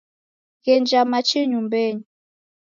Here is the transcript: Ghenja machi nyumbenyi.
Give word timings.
Ghenja 0.63 1.01
machi 1.11 1.39
nyumbenyi. 1.49 2.03